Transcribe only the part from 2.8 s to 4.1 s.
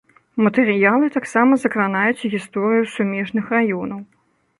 сумежных раёнаў.